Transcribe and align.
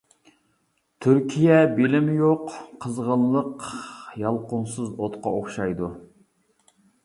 -تۈركىيە 0.01 1.59
بىلىمى 1.73 2.15
يوق 2.23 2.55
قىزغىنلىق 2.85 3.69
يالقۇنسىز 4.25 4.91
ئوتقا 4.97 5.37
ئوخشايدۇ. 5.39 5.95